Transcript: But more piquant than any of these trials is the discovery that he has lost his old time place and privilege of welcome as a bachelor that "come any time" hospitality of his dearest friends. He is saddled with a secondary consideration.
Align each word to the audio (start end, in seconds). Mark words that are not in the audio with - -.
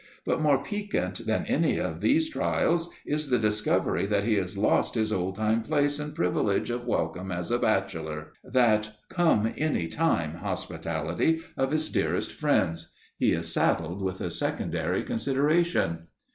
But 0.25 0.41
more 0.41 0.63
piquant 0.63 1.27
than 1.27 1.45
any 1.45 1.77
of 1.77 2.01
these 2.01 2.27
trials 2.27 2.89
is 3.05 3.29
the 3.29 3.37
discovery 3.37 4.07
that 4.07 4.23
he 4.23 4.33
has 4.33 4.57
lost 4.57 4.95
his 4.95 5.13
old 5.13 5.35
time 5.35 5.61
place 5.61 5.99
and 5.99 6.15
privilege 6.15 6.71
of 6.71 6.87
welcome 6.87 7.31
as 7.31 7.51
a 7.51 7.59
bachelor 7.59 8.33
that 8.43 8.95
"come 9.09 9.53
any 9.55 9.87
time" 9.87 10.37
hospitality 10.37 11.41
of 11.55 11.69
his 11.71 11.87
dearest 11.87 12.31
friends. 12.31 12.91
He 13.19 13.31
is 13.33 13.53
saddled 13.53 14.01
with 14.01 14.21
a 14.21 14.31
secondary 14.31 15.03
consideration. 15.03 16.07